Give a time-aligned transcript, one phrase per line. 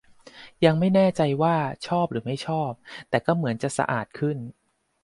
[0.65, 1.55] ยังไม่แน่ใจว่า
[1.87, 2.71] ชอบหรือไม่ชอบ
[3.09, 4.37] แต่ก็เหมือนจะสะอาดขึ้น